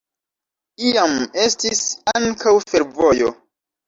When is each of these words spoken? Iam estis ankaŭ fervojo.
Iam 0.91 1.11
estis 1.43 1.81
ankaŭ 2.21 2.55
fervojo. 2.73 3.31